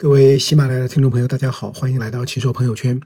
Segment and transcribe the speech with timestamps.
[0.00, 2.98] 各位喜马拉雅的听众朋友，大家好，欢迎来到奇说朋友圈。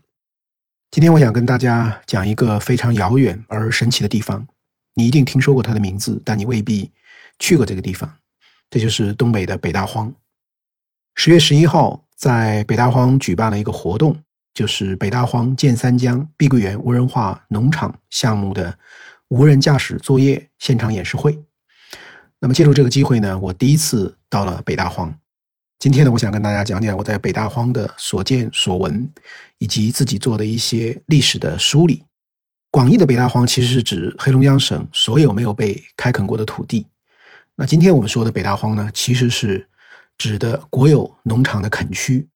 [0.93, 4.47] 今天我想跟大家讲一个非常遥远而神奇的地方，
[4.95, 6.89] 你一定听说过它的名字，但你未必
[7.41, 8.09] 去过这个地方。
[8.71, 10.15] 这就是东北的北大荒。
[11.17, 14.17] 十月十一号，在北大荒举办了一个活动，
[14.55, 18.79] 就是北大荒建三江碧桂园无人化农场项目的
[19.31, 21.43] 无人驾驶作业现场演示会。
[22.39, 25.13] 那么借助这个机会呢，我第一次到了北大荒。
[25.79, 29.11] 今天呢，我想跟大家讲讲我在北大荒的所见所闻，
[29.59, 32.03] 以及自己做的一些历史的梳理。
[32.71, 36.87] 广义的北大荒其实是指黑龙江省所有没有被开垦过的土地。
[37.55, 39.69] 那今天我们说的北大荒呢，其实是
[40.17, 42.27] 指的国有农场的垦区，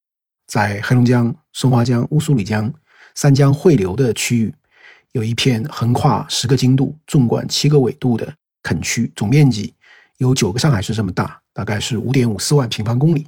[0.46, 2.72] 在黑龙江松花江、乌苏里江
[3.14, 4.54] 三江汇流的区域，
[5.12, 9.74] 有一片横跨十个经度、纵贯七个纬度的垦区，总面积
[10.18, 13.26] 有九个上海市这么大，大概是五点五四万平方公里。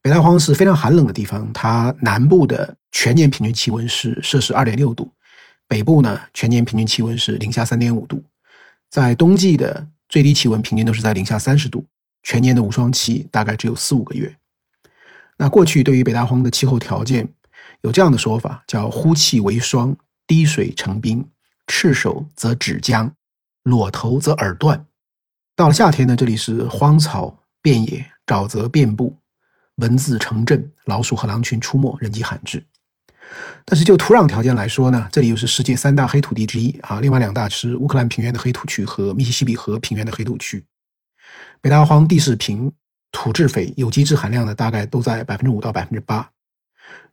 [0.00, 5.10] 北大荒是非常寒冷的地方，它南部的全年平均气温是摄氏二点六度，
[5.66, 8.22] 北部呢全年平均气温是零下三点五度，
[8.88, 11.84] 在冬季的最低气温平均都是在零下三十度，
[12.22, 14.32] 全年的无霜期大概只有四五个月。
[15.36, 17.28] 那过去对于北大荒的气候条件
[17.80, 19.96] 有这样的说法，叫呼气为霜，
[20.28, 21.28] 滴水成冰，
[21.66, 23.12] 赤手则指僵，
[23.64, 24.86] 裸头则耳断。
[25.56, 29.16] 到了夏天呢，这里是荒草遍野，沼泽遍布。
[29.76, 32.62] 蚊子成阵，老鼠和狼群出没，人迹罕至。
[33.64, 37.00] 但是就土壤条件来说呢，这里又是世界三大黑土地之一啊。
[37.00, 40.62] 另外两大是乌克兰平原的黑土区和密西西比河平原的黑土区。
[41.62, 42.70] 北大荒地势平，
[43.10, 46.30] 土质肥，有机质含量呢大概都在百分之五到百分之八，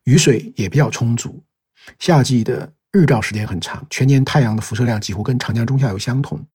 [0.03, 1.41] 雨水也比较充足。
[1.97, 6.45] 夏季的日照时间很长，全年太阳的辐射量几乎跟长江中下游相同。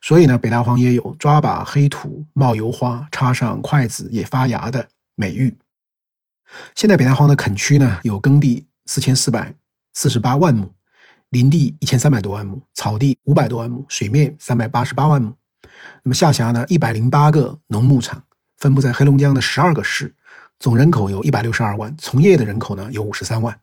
[0.00, 4.88] 所以呢，北大荒也有抓把黑土冒油花，插上筷子也发芽的。
[5.16, 5.54] 美誉。
[6.74, 9.54] 现在北大荒的垦区呢，有耕地四千四百
[9.92, 10.72] 四十八万亩，
[11.28, 15.36] 林地一千三百多万亩，草地五百多万亩，水面三百八十八万亩。
[16.02, 18.24] 那么下辖呢一百零八个农牧场，
[18.56, 20.14] 分布在黑龙江的十二个市，
[20.58, 23.60] 总人口有一百六十二万，从业的人口呢有五十三万。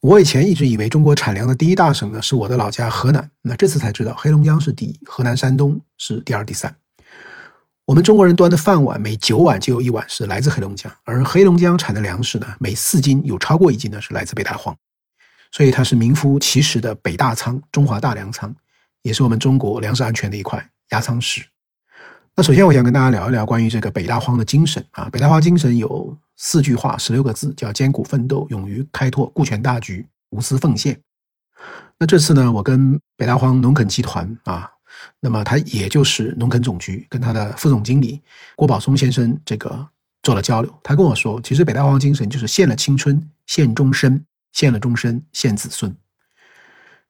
[0.00, 6.72] 我以前一直以为中国产粮的第一大省呢是我的老家河南，那这次才知道黑龙江是第一，河南、山东是第二、第三。
[7.84, 14.76] 我们中国人端的饭碗，每九碗就有一碗是来自黑龙江，而黑龙江产的粮食呢，每四斤有超过一斤呢是来自北大荒，
[15.50, 18.54] 所以它是名副其实的北大仓，中华大粮仓，
[19.02, 21.42] 也是我们中国粮食安全的一块压舱石。
[22.36, 30.98] 那首先我想跟大家聊一聊关于这个北大荒的精神啊，北大荒精神有四句话，十六个字，叫艰苦奋斗、勇于开拓、顾全大局、无私奉献。
[31.98, 34.70] 那这次呢，我跟北大荒农垦集团啊。
[35.20, 38.20] 那么他也就是农垦总局跟他的副总经理
[38.56, 39.86] 郭宝松先生这个
[40.22, 40.74] 做了交流。
[40.82, 45.94] 他跟我说，其实北大荒精神就是献了青春，献终身，献了终身，献子孙。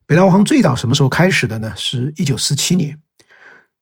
[0.06, 1.72] 北大荒最早什么时候开始的呢？
[1.76, 2.98] 是一九四七年，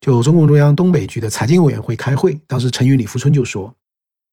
[0.00, 3.74] 就中共中央东北局的财经委员会开会，当时陈云、李富春就说，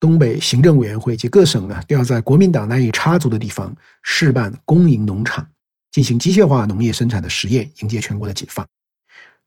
[0.03, 5.47] 东北行政委员会及各省呢，都要在国民党难以插足的地方试办公营农场，
[5.93, 8.67] 进行机械化农业生产的实验，迎接全国的解放。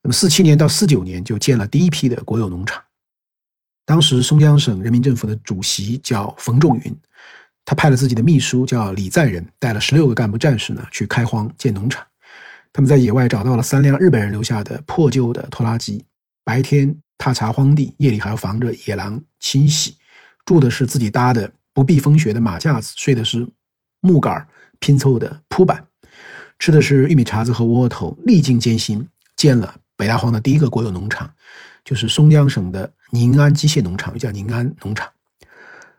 [0.03, 2.83] 那么，四七年到四九年就建了第一批的国有农场。
[3.85, 6.97] 当时松江省人民政府的主席叫冯仲云，
[7.67, 12.03] 他派了自己的秘书叫李在仁，带了十六个干部战士呢去开荒建农场。
[12.73, 16.03] 他们在野外找到了三辆日本人留下的破旧的拖拉机，
[16.45, 19.99] 白天踏查荒地，夜里还要防着野狼侵袭。
[20.47, 23.47] 住的是自己搭的不避风雪的马架子，睡的是
[24.01, 24.49] 木杆
[24.79, 25.85] 拼凑的铺板，
[26.59, 29.07] 吃的是玉米碴子和窝窝头，历尽艰辛
[29.37, 29.75] 建了。
[29.99, 31.31] 北大荒的第一个国有农场，
[31.83, 35.09] 就是松江省的宁安机械农场，又叫宁安农场。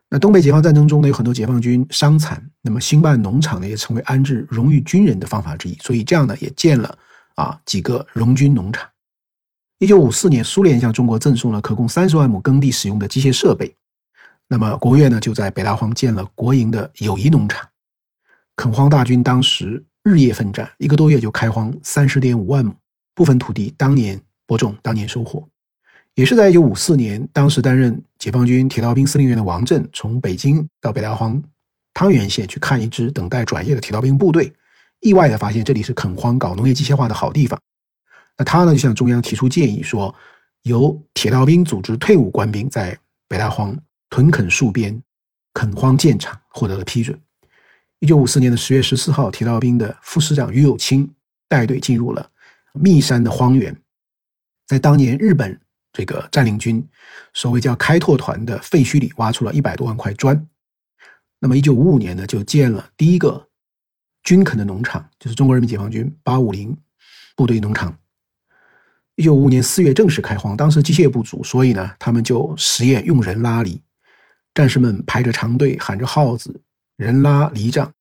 [0.08, 5.76] 那东北解放战争中呢，有很多解放军伤残，那么兴办农场呢，也成为安置荣誉军人的方法之一。
[5.82, 6.96] 所以这样呢，也建了
[7.34, 8.88] 啊几个荣军农场。
[9.80, 13.76] 一九五四年，苏联向中国赠送了可供三十万亩耕地使用的机械设备，
[14.48, 17.68] 那么国务院呢，就在北大荒建了国营的友谊农场。
[18.56, 22.74] 垦荒大军当时日夜奋战，一个多月就开荒三十点五万亩。
[23.14, 25.44] 部分土地当年播种，当年收获，
[26.14, 31.42] 也是在一九五四年，当时担任解放军铁道兵司令员的王震从北京到北大荒
[31.96, 34.54] 汤原县去看一支等待转业的铁道兵部队，
[35.00, 37.60] 意外的发现这里是垦荒搞农业机械化的好地方。
[38.38, 40.14] 那他呢就向中央提出建议，说
[40.62, 42.96] 由铁道兵组织退伍官兵在
[43.28, 43.76] 北大荒
[44.10, 45.02] 屯垦戍边，
[45.54, 47.20] 垦荒建厂，获得了批准。
[48.00, 51.10] 一九五四年的十月十四号，铁道兵的副师长于友清
[51.48, 52.32] 带队进入了。
[52.74, 53.76] 密山的荒原，
[54.68, 55.60] 在当年日本
[55.92, 56.88] 这个占领军，
[57.34, 60.48] 所谓叫开拓团的废墟里挖出了一百多万块砖。
[61.40, 63.48] 那么，一九五五年呢，就建了第一个
[64.24, 66.78] 军垦的农场，就是中国人民解放军八五零
[67.36, 67.98] 部队农场。
[69.16, 73.82] 一九五五年四月正式开荒，当时机械不足，所以呢，他们就实验用人拉犁，
[74.58, 76.60] 战士们排着长队，喊着号子，
[76.96, 77.94] 人拉犁杖。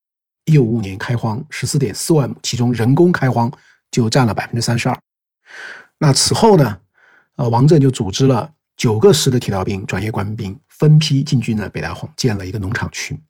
[0.46, 3.52] 一五年开荒十四点四万亩，其中人工开荒
[3.90, 4.98] 就占了百分之三十二。
[5.98, 6.78] 那此后呢，
[7.34, 13.20] 呃，王震就组织了九个师的铁道兵、专业官兵，分批进军了北大荒，建了一个农场区。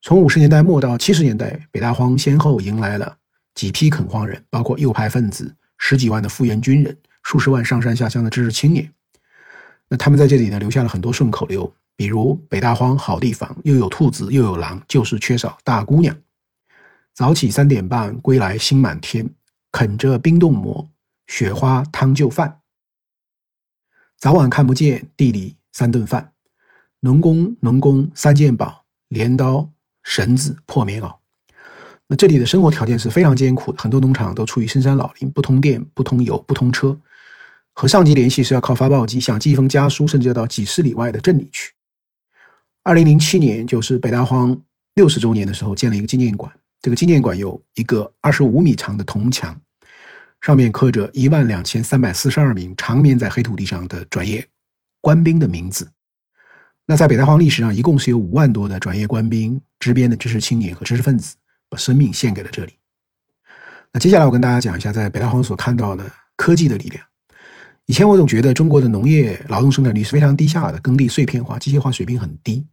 [0.00, 3.16] 从五十年代末到七十年代，北大荒先后迎来了
[3.56, 8.88] 几批垦荒人，包括右派分子、十几万的复员军人、数十万上山下乡的知识青年。
[9.88, 11.74] 那他们在这里呢，留下了很多顺口溜。
[12.00, 16.16] 比如北大荒好地方，又有兔子又有狼，就是缺少大姑娘。
[17.12, 19.28] 早起三点半，归来心满天，
[19.70, 20.88] 啃着冰冻馍，
[21.26, 22.60] 雪花汤就饭。
[24.16, 26.32] 早晚看不见地里三顿饭，
[27.00, 29.70] 农工农工三件宝：镰刀、
[30.02, 31.14] 绳子、破棉袄。
[32.06, 36.98] 那这里的生活条件是非常艰苦的，很多农场都处于深山老林，不通电、不通油、不通车，
[37.74, 41.74] 和上级联系是要靠发报机，想寄一封家书，甚至要到几十里外的镇里去。
[42.82, 44.58] 二零零七年，就是北大荒
[44.94, 46.50] 六十周年的时候，建了一个纪念馆。
[46.80, 49.54] 这个纪念馆有一个二十五米长的铜墙，
[50.40, 54.46] 上面刻着一万两千三百四十二名长眠在黑土地上的转业
[55.02, 55.90] 官兵的名字。
[56.86, 61.36] 那在北大荒历史上，一共是有五万多的转业官兵、支边的知识青年和知识分子，
[61.68, 62.72] 把生命献给了这里。
[63.92, 67.04] 那接下来我跟大家讲一下，在北大荒所看到的科技的力量。
[67.84, 72.66] 以前我总觉得中国的农业劳动生产率是非常低下的，耕地碎片化、机械化水平很低。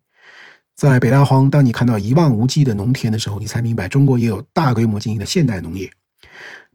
[0.78, 5.92] 在北大荒，当你看到一望无际的农田的时候，你才明白中国也有大规模经营的现代农业。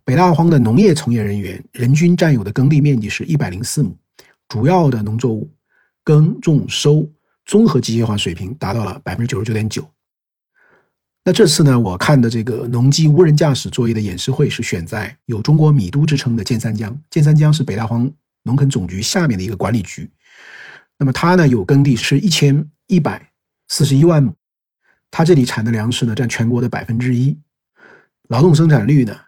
[0.05, 3.97] 北大荒的农业从业人员人均占有的耕地面积是一百零四亩，
[4.49, 5.49] 主要的农作物
[6.03, 7.09] 耕种收
[7.47, 9.89] 综合机械化水平达到了百分之九十九点九。
[11.25, 18.11] 那这次呢，我看的这个农机无人驾驶作业的演示会是选在有中国米都之称的建三江，建三江是北大荒。
[18.43, 20.11] 农垦总局下面的一个管理局，
[20.99, 23.31] 那么它呢有耕地是一千一百
[23.73, 24.35] 四十一万亩，
[25.11, 27.35] 它这里产的粮食呢占全国的百分之一，
[28.29, 29.19] 劳动生产率呢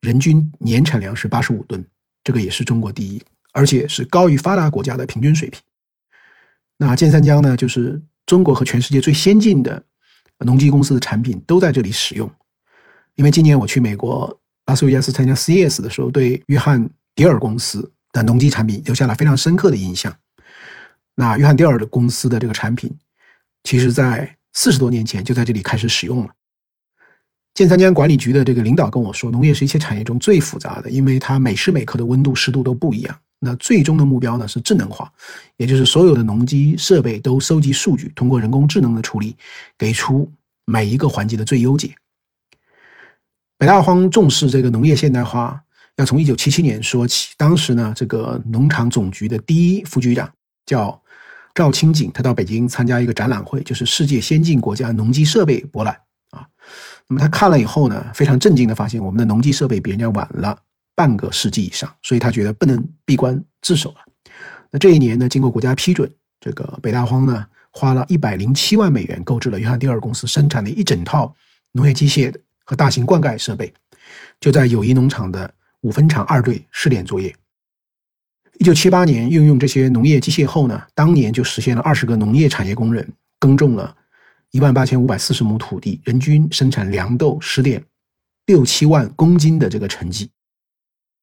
[0.00, 1.84] 人均年产粮食八十五吨，
[2.22, 3.20] 这个也是中国第一，
[3.52, 5.60] 而且是高于发达国家的平均水平。
[6.76, 9.84] 那建三江呢，就是中国和全世界最先进的
[10.44, 12.30] 农机公司的产品都在这里使用。
[13.16, 17.90] 因为今年我去美国拉斯维加斯参加 CES 的时候，对约翰迪尔公司。
[18.12, 20.16] 的农机产品留下了非常深刻的印象。
[21.16, 22.96] 那约翰迪尔的公司的这个产品，
[23.64, 26.30] 其实在四十多年前就在这里开始使用了。
[27.54, 33.18] 建三江管理局的这个领导跟我说，农业是一切产业中最复杂的，因为它每时每刻的温度、湿度都不一样。
[33.38, 35.12] 那最终的目标呢是智能化，
[35.56, 39.36] 也就是所有的农机设备都收集数据，通过人工智能的处理，
[39.76, 40.30] 给出
[40.64, 41.94] 每一个环节的最优解。
[43.56, 45.60] 北大荒重视这个农业现代化。
[45.96, 50.28] 要从一九七七年说起，当时呢，这个农场总局的第一副局长
[50.66, 51.00] 叫
[51.54, 55.96] 赵清景，他到北京参加一个展览会，就是世界先进国家农机设备博览
[56.30, 56.46] 啊。
[57.06, 60.58] 那么他看了以后呢，非常震惊的发现，我们的农机设备比人家晚了
[60.94, 63.96] 半个世纪以上，所以他觉得不能闭关自守了。
[64.70, 66.10] 那这一年呢，经过国家批准，
[66.40, 71.34] 这个北大荒呢，花了一百零七万美元购置了约翰迪尔公司生产的一整套
[71.72, 72.34] 农业机械
[72.64, 73.72] 和大型灌溉设备，
[74.40, 75.52] 就在友谊农场的。
[75.84, 77.36] 五分场二队试点作业。
[78.58, 83.06] 一九七八年运用这些农业机械后呢，当年就实现了二十个农业产业工人
[83.38, 83.96] 耕种了
[84.52, 87.84] 一万八千五百四十亩土地，人均生产粮豆十点
[88.46, 90.30] 六七万公斤的这个成绩。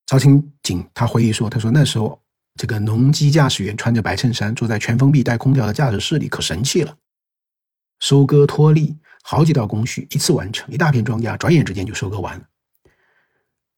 [0.08, 2.22] 曹清景他回忆说：“他说那时候
[2.56, 6.98] 这个农机驾驶员穿着白衬衫，坐在全封闭带空调的驾驶室里，可神气了。
[8.02, 12.46] 收割脱粒，好几道工序一次完成，一大片庄稼转眼之间就收割完了。”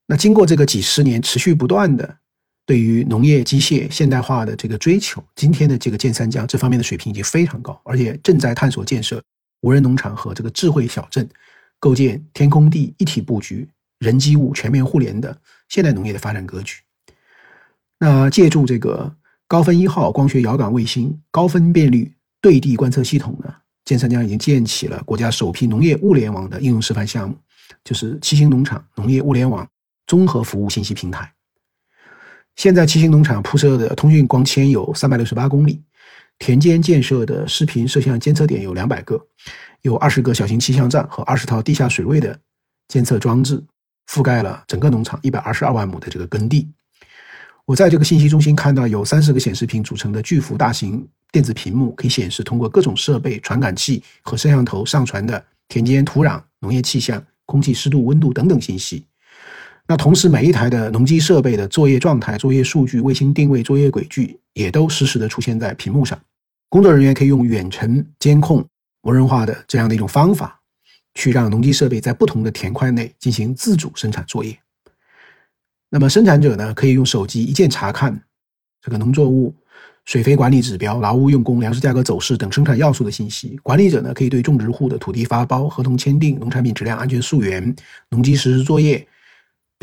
[0.08, 2.18] 那经过这个几十年持续不断的
[2.66, 9.22] 对于农业机械现代化的这个追求，今天的这个建三江这方面的水平已经非常高，而且正在探索建设
[9.62, 11.28] 无人农场和这个智慧小镇，
[11.80, 13.68] 构建天空地一体布局、
[14.00, 16.82] 人机物全面互联的现代农业的发展格局。
[18.00, 19.14] 那借助这个
[19.48, 23.54] 高分一号光学遥感卫星高分辨率对地观测系统呢，
[23.86, 27.36] 建三江已经建起了国家首批农业物联网的应用示范项目，
[27.84, 29.68] 就是七星农场农业物联网。
[30.06, 31.34] 综合服务信息平台。
[32.56, 35.82] 现在七星农场铺设的通讯光纤有三百六十八公里，
[36.40, 39.20] 田间建设的视频摄像监测点有两百个，
[39.82, 42.40] 有二十个小型气象站和二十套地下水位的
[42.88, 43.62] 监测装置，
[44.08, 46.70] 覆盖了整个农场一百二十二万亩的这个耕地。
[47.66, 59.06] 我在这个信息中心看到有三十个显示屏组成的巨幅大型电子屏幕，可以显示通过各种设备、传感器和摄像头上传的田间土壤、农业气象、空气湿度、温度等等信息。
[59.94, 66.20] 那同时，每一台的农机设备的作业状态、作业数据、卫星定位、作业轨迹也都实时的出现在屏幕上。
[66.68, 68.66] 工作人员可以用远程监控、
[69.04, 70.60] 无人化的这样的一种方法，
[71.14, 74.58] 去让农机设备在不同的田块内进行自主生产作业。
[75.92, 78.20] 那么生产者呢，可以用手机一键查看
[78.82, 79.54] 这个农作物
[80.06, 83.60] 水肥管理指标、劳务用工、粮食价格走势等生产要素的信息。
[83.62, 87.76] 管理者呢，可以对种植户的土地发包、合同签订、农产品质量安全溯源、
[88.10, 89.08] 农机实施作业。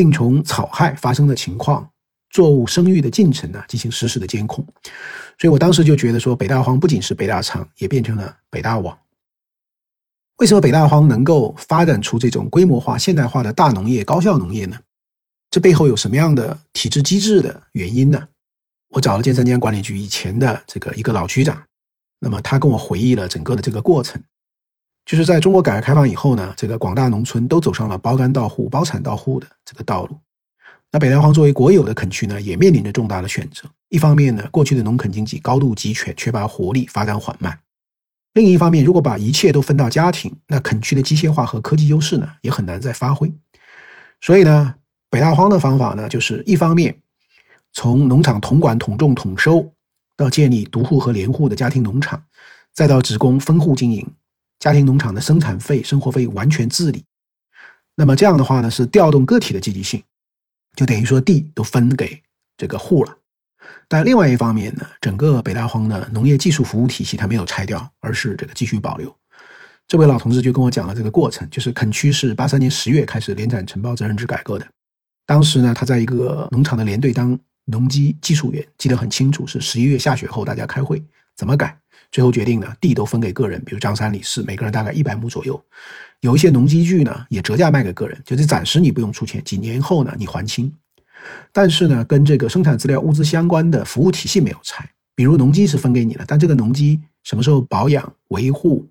[0.00, 1.86] 病虫草害发生的情况，
[2.30, 4.66] 作物生育的进程呢，进行实时的监控。
[5.38, 8.98] 所以我当时就觉得说，北大荒不仅是北大仓，也变成了北大网。
[10.38, 14.78] 为什么北大荒能够发展出这种规模化、现代化的大农业、高效农业呢？
[15.50, 18.26] 这背后有什么样的体制机制的原因呢？
[18.94, 21.62] 我找了建三江管理局以前的这个一个老局长，
[22.20, 24.22] 那么他跟我回忆了整个的这个过程。
[25.10, 30.16] 就是在中国改革开放以后呢，这个广大农村都走上了包干到户、包产到户的这个道路。
[30.92, 33.68] 那北大荒作为国有的垦区呢，也面临着重大的选择。
[33.88, 37.52] 一方面呢，过去的农垦经济高度集权，缺乏活力，发展缓慢；
[38.34, 43.32] 另一方面，如果把一切都分到家庭，那垦区的机械化和科技优势呢，也很难再发挥。
[44.20, 44.76] 所以呢，
[45.10, 46.96] 北大荒的方法呢，就是一方面
[47.72, 49.72] 从农场统管、统种、统收，
[50.16, 52.22] 到建立独户和联户的家庭农场，
[52.72, 54.06] 再到职工分户经营。
[54.60, 57.02] 家庭农场的生产费、生活费完全自理，
[57.96, 60.02] 那么这样的话呢，是调动个体的积极性，
[60.76, 62.22] 就等于说地都分给
[62.58, 63.16] 这个户了。
[63.88, 69.14] 但另外一方面呢，整个北大荒的农业技术服务体系它没有拆掉，而是这个继续保留。
[69.88, 74.66] 这位老同志就跟我讲了这个过程，就是垦区是八三年十月开始联产承包责任制改革的，
[75.26, 81.02] 当时呢，他在一个农场的连队当农机技术员，记得很清楚，是十一月下雪后大家开会
[81.34, 81.76] 怎么改。
[82.10, 85.62] 最后决定呢，地都分给个人，比如张三李四，每个人大概一百亩左右。
[86.20, 90.72] 有一些农机具呢，也折价卖给个人，就是暂时你不用出钱，几年后呢你还清。
[91.52, 98.88] 但是呢，跟这个生产资料物资相关的服务体系没有拆，比如农机是分给你了，但这个农机什么时候保养维护，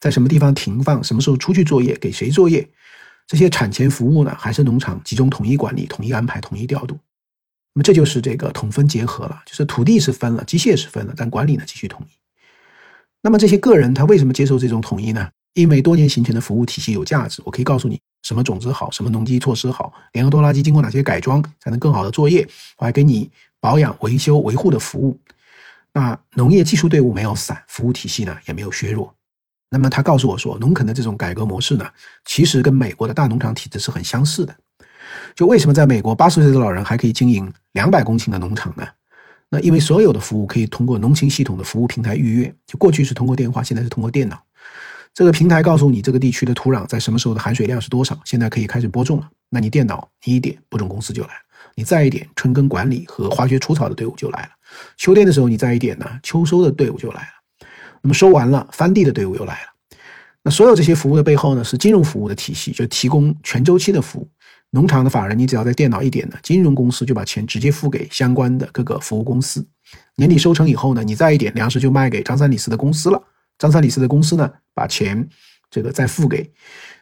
[0.00, 2.68] 在什么地方停放，什么时候出去作业，给谁作业，
[3.26, 6.98] 这些产前服务呢，还是农场集中统一管理、统一安排、统一调度。
[7.74, 12.25] 那么这就是这个统分结合了，就是土地是分了，机械是分了，但管理呢继续统一。
[13.22, 15.28] 那么这些个人他为什么接受这种统一呢？
[15.54, 17.42] 因为多年形成的服务体系有价值。
[17.44, 22.46] 我可以告诉你，什么种子好，什么农机措施好，联合拖拉机经过哪些改装才能更好的作业，
[22.78, 25.18] 我还给你保养、维修、维护的服务。
[25.92, 29.12] 那农业技术队伍没有散，服务体系呢也没有削弱。
[29.70, 31.86] 那么他告诉我说，农垦的这种改革模式呢，
[32.26, 34.54] 其实跟美国的大农场体制是很相似的。
[35.34, 38.86] 就为什么在美国八十岁的老人还可以经营两百公顷的农场呢？
[39.48, 44.42] 那因为所有的服务可以通过农情系统的服务平台预约，就过去是通过电话，现在是通过电脑。
[45.14, 49.28] 这个平台告诉你这个地区的土壤在什么时候的含水量是多少，现在可以开始播种了。
[49.48, 51.40] 那你电脑你一点，播种公司就来了；
[51.74, 54.48] 你再一点，春耕管理和化学除草的队伍就来了。
[54.96, 57.68] 秋天的时候你再一点呢，秋收的队伍就来了。
[58.02, 59.98] 那么收完了，翻地的队伍又来了。
[60.42, 64.28] 那所有这些服务的背后呢，是金融服务的体系，就提供全周期的服务。
[64.70, 69.66] 农场的法人，你只要在电脑一点呢，金融公司就把钱直接付给相关的各个服务公司。
[70.16, 73.22] 年底收成以后呢，你再一点粮食就卖给张三李四的公司了。
[73.58, 75.26] 张三李四的公司呢，把钱
[75.70, 76.50] 这个再付给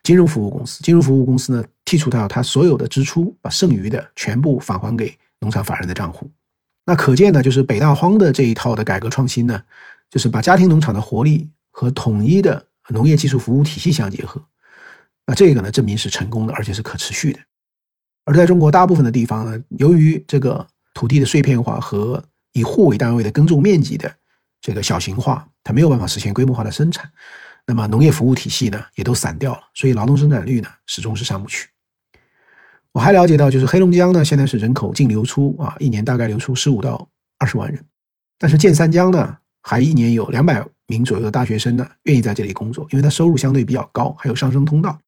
[0.03, 0.83] 金融服务公司。
[0.83, 6.31] 金融服务公司呢，剔除掉他所有的支出，把剩余的全部返还给农场法人的账户。
[6.87, 9.61] 那可见呢，就是北大荒的这一套的改革创新呢，
[10.11, 14.41] 就是把家庭农场的活力和统一的农业技术服务体系相结合。
[15.27, 17.41] 那这个呢，证明是成功的，而且是可持续的。
[18.25, 24.11] 而在中国大部分的地方呢，由于这个土地的碎片化和以户为单位的耕种面积的
[24.61, 27.11] 这个小型化，它没有办法实现规模化的生产，
[27.67, 31.69] 那么农业服务体系呢也都散掉了，所以劳动生产率呢始终是上不去。
[32.93, 37.85] 我还了解到，就是黑龙江呢现在是人口净流出啊，一年大概流出十五到二十万人，
[38.39, 44.99] 但是建三江呢还一年有两百名左右的大学生呢愿意在这里工作，因为它收入相对比较高，还有上升通道。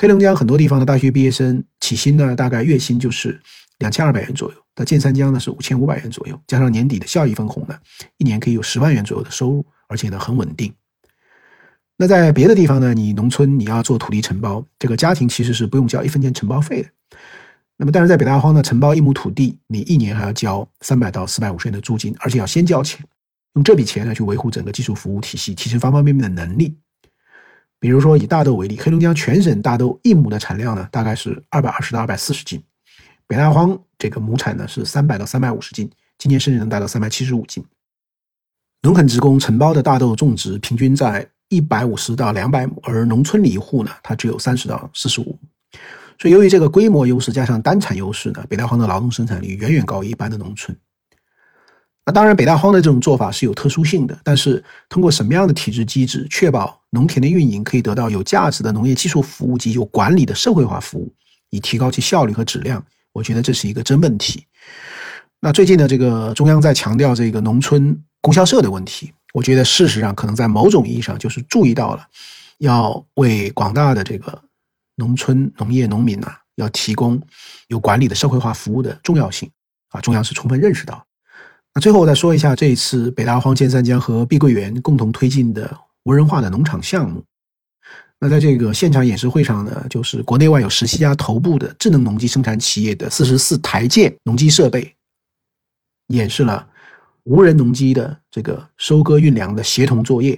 [0.00, 3.36] 黑龙江很多地方的大学毕业生起薪呢，大概月薪就是
[3.78, 4.56] 两千二百元左右。
[4.72, 7.76] 到建三江呢是五千五百元左右，加上年底的效益分红呢，
[8.16, 10.72] 一年可以有十万元左右的收入，而且呢很稳定。
[11.96, 16.88] 那在别的地方呢，你农村你要做土地承包，这个家庭其实是不用交一分钱承包费的。
[17.76, 23.04] 那么但是在北大荒呢，承包一亩土地，你一年还要交三百到四百五十元的租金，而且要先交钱，
[23.54, 26.76] 用这笔钱呢去维护整个技术服务体系，提升方方面面的能力。
[27.80, 32.62] 比如说以大豆为例，黑龙江全省大豆一亩的产量呢，大概是二百二十到二百四十斤，
[33.26, 37.64] 北大荒这个亩产呢是三百到三百五十斤，今年甚至能达到三百七十五斤。
[38.82, 45.38] 农垦职工承包的大豆种植平均在一百五十到两百亩，而农村里一户呢，它只有三十到四十五
[46.18, 50.76] 所以由于这个规模优势加上单产优势呢，北大荒的劳动生产率远远高于一般的农村。
[52.04, 61.12] 那当然，北大荒的这种做法是有特殊性的，但是通过什么样的体制机制，确保农田的运营可以得到有价值的农业技术服务及有管理的社会化服务，
[61.50, 64.44] 以提高其效率和质量，我觉得这是一个真问题。
[65.40, 72.04] 那最近呢，这个中央在强调这个农村供销社的问题，我觉得事实上可能在某种意义上就是注意到了，
[72.58, 74.42] 要为广大的这个
[74.96, 77.20] 农村农业农民呐，要提供
[77.68, 79.48] 有管理的社会化服务的重要性
[79.90, 81.04] 啊，中央是充分认识到。
[81.74, 85.76] 那最后我再说一下这一次北大荒、建三江和碧桂园共同推进的
[86.08, 87.22] 无人化的农场项目。
[88.18, 94.90] 那在这个现场演示会上呢，就是国内外有十七家头部的智能农机生产企业的四十四台件农机设备，
[96.06, 96.66] 演示了
[97.24, 100.36] 无人农机的这个收割运粮的协同作业，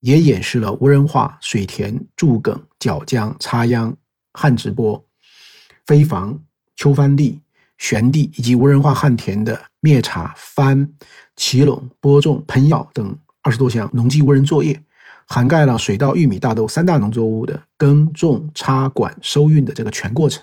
[0.00, 3.94] 也演示了无人化水田筑埂、绞浆、插秧、
[4.32, 5.04] 旱直播、
[5.84, 6.40] 飞防、
[6.76, 7.38] 秋翻地。
[7.76, 10.86] 旋地以及无人化旱田的灭茬、翻、
[11.34, 14.78] 起垄、播种、喷药等二十多项农机无人作业，
[15.32, 20.42] 涵盖了水稻、玉米、大豆三大农作物的耕种、插管、收运的这个全过程。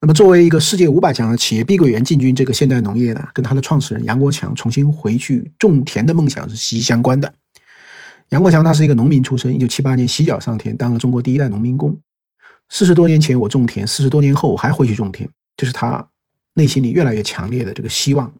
[0.00, 7.32] 那么，作为一个世界五百强的企业，碧桂园进军这个现代农业呢，跟他的创始人杨国强重新回去种田的梦想是息息相关的。
[8.30, 11.96] 杨国强他是一个农民出身，一九七八年洗脚上田，当了中国第一代农民工。
[12.68, 16.06] 四十多年前我种田，四十多年后我还回去种田，这是他。
[16.58, 18.32] 内心里越来越强烈的这个希望，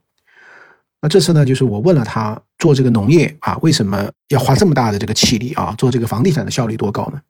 [1.06, 5.72] 那这次呢，就是我问了他做这个农业啊，为什么要花这么大的这个气力啊？
[5.78, 7.22] 做这个房地产的效率多高呢？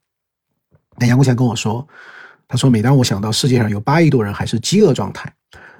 [0.96, 1.86] 那杨国强跟我说，
[2.48, 5.30] 他说每当我想到世界上有八亿多人还是饥饿状态，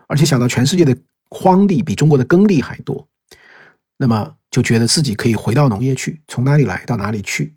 [0.09, 0.95] 而且想到全世界的
[1.31, 3.09] 荒地比中国的耕地还多，
[3.97, 7.55] 那么就觉得自己可以回到农业去，从哪里来到哪里去，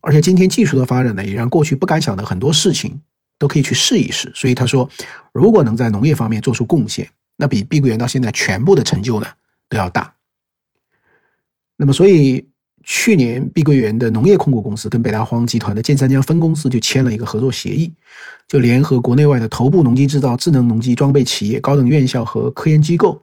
[0.00, 2.98] 而且今天技术的发展呢，也让过去不敢想的很多事情。
[3.38, 4.88] 都可以去试一试，所以他说，
[5.32, 9.26] 如果能在农业方面做出贡献，那比碧桂园到现在全部的成就呢
[9.68, 10.14] 都要大。
[11.76, 12.48] 那么，所以
[12.82, 17.92] 去年碧桂园的农业控股公司跟北大荒集团的建三江分公司就签了一个合作协议，
[18.48, 23.22] 就联合国内外的头部农机制造、智能农机装备企业、高等院校和科研机构，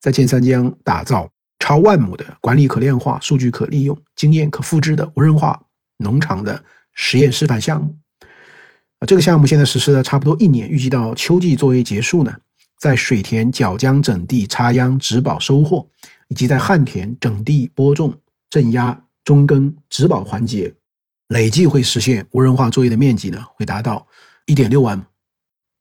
[0.00, 5.60] 在建三江打造超万亩的管理可量化、数据可利用、经验可复制的无人化
[5.98, 6.62] 农场的
[6.94, 7.94] 实验示范项目。
[9.00, 12.34] 啊，这个项目现在实施了差不多一年，预计到秋季作业结束呢，
[12.80, 15.86] 在水田绞浆、整地、插秧、植保、收获，
[16.28, 18.12] 以及在旱田整地、播种、
[18.48, 20.74] 镇压、中耕、植保环节，
[21.28, 24.06] 累计会实现无人化作业的面积呢，会达到
[24.46, 25.04] 一点六万亩。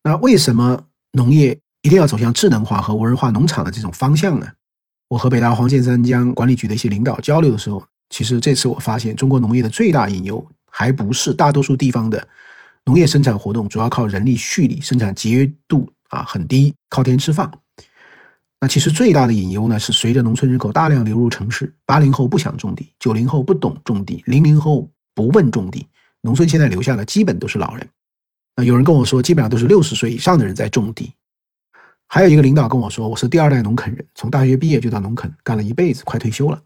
[0.03, 4.45] 那为什么农业一定要走向智能化和无人化农场的这种方向呢？
[5.07, 12.27] 我和北大黄建三江管理局的一些领导交流的时候，其实这次我发现，中国农业的最大隐忧，还不是大多数地方的。
[12.85, 17.49] 农业生产活动主要靠人力蓄力，生产节约度啊很低，靠天吃饭。
[18.61, 25.87] 那其实最大的隐忧呢，是随着农村人口大量流入城市，八零后不想种地，九零后不懂种地，零零后不问种地，
[26.21, 27.87] 农村现在留下的基本都是老人。
[28.57, 31.13] 那有人跟我说，基本上都是六十岁以上的人在种地。
[32.07, 36.61] 还有一个领导跟我说，我是第二代农垦人，从大学毕业就到农垦干了一辈子，快退休了。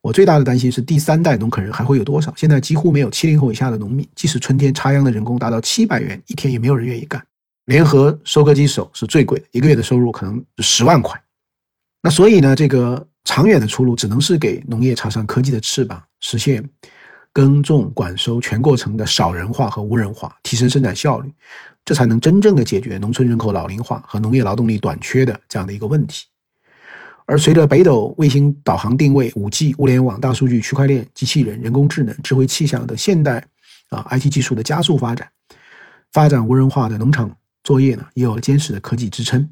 [0.00, 2.34] 我最大的担心是第三代农垦人还会有多少？
[2.36, 7.24] 现在几乎没有七零后以下的农民，即使春天插秧的人工达到七百元一天，也没有人愿意干。
[7.66, 11.20] 联合收割机手是最贵的，一个月的收入可能十万块。
[12.02, 16.68] 那所以呢，这个长远的出路只能是给农业插上科技的翅膀，实现
[17.32, 21.32] 耕种管收全过程的少人化和无人化，提升生产效率，
[21.84, 26.26] 这才能真正的解决农村人口老龄化和农业劳动力短缺的这样的一个问题。
[27.24, 33.42] 而随着北斗卫星导航定位、五 G、物联网、大数据、区块链、机器人、人工智能、智慧气象等现代
[33.90, 35.30] 啊 IT 技术的加速发展，
[36.10, 39.48] 发展无人化的农场作业呢，也有了坚实的科技支撑。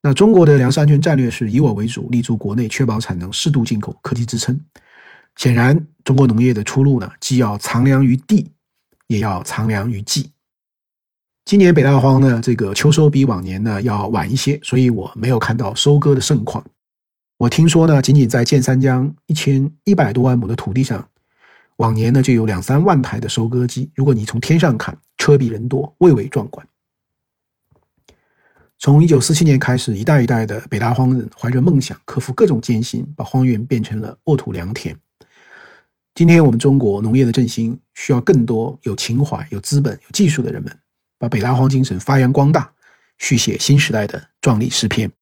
[0.00, 4.58] 那中国的粮食安全战略是以我为主，立足国内，确保产能，适度进口，科技支撑。
[5.36, 8.52] 显然，中国农业的出路呢，既要藏粮于地，
[9.08, 10.30] 也要藏粮于技。
[11.44, 16.64] 今年北大荒呢，这个秋收比往年呢要晚一些，所以我没有看到收割的盛况。
[17.36, 21.08] 我听说呢，仅仅在建三江一千一百多万亩的土地上，
[21.76, 23.90] 往年呢就有两三万台的收割机。
[23.94, 24.96] 如果你从天上看，
[25.28, 26.66] 车比人多，蔚为壮观。
[28.78, 34.96] 从一九四七年开始，一代一代的北大荒人怀着梦想，克服各种艰辛，把荒原变成了沃土良田。
[36.14, 40.74] 今天我们中国农业的振兴，需要更多有情怀、有资本、有技术的人们。
[41.18, 42.72] 把北大荒精神发扬光大，
[43.18, 45.12] 续写新时代的壮丽诗篇。